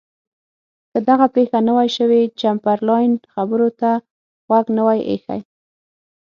[0.91, 3.91] که دغه پېښه نه وای شوې چمبرلاین خبرو ته
[4.47, 5.39] غوږ نه وای ایښی.